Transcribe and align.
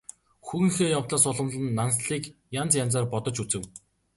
Хүүгийнхээ 0.45 0.89
явдлаас 0.99 1.23
уламлан 1.31 1.75
Нансалыг 1.77 2.23
янз 2.61 2.73
янзаар 2.83 3.07
бодож 3.13 3.37
үзэв. 3.43 3.63